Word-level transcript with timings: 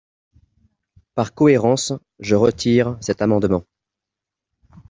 Par 1.13 1.35
cohérence, 1.35 1.93
je 2.17 2.33
retire 2.33 2.97
cet 3.01 3.21
amendement. 3.21 3.65